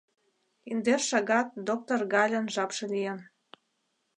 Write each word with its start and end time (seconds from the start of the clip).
Индеш 0.71 1.03
шагат 1.09 1.47
доктор 1.67 1.99
Гальын 2.13 2.45
жапше 2.55 2.85
лийын. 2.93 3.19